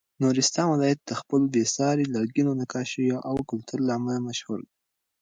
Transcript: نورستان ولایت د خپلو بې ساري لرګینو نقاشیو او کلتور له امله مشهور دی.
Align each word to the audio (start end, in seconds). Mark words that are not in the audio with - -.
نورستان 0.21 0.67
ولایت 0.69 0.99
د 1.03 1.11
خپلو 1.19 1.45
بې 1.53 1.63
ساري 1.75 2.05
لرګینو 2.15 2.57
نقاشیو 2.61 3.17
او 3.29 3.35
کلتور 3.49 3.79
له 3.87 3.93
امله 3.97 4.19
مشهور 4.27 4.59
دی. 4.67 4.73